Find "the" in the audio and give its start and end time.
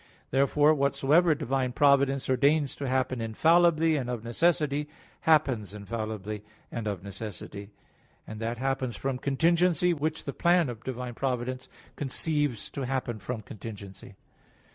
10.23-10.33